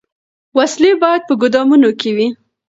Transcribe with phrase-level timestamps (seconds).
[0.57, 2.27] وسلې باید په ګودامونو کي وي.